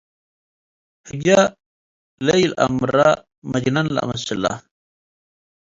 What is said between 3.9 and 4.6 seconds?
ለአመስለ።